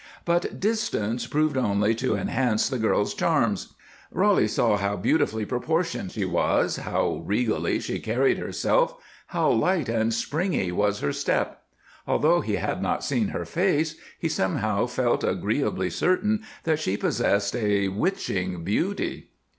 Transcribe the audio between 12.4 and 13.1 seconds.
he had not